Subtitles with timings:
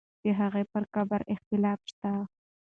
[0.23, 2.11] د هغې پر قبر اختلاف شته.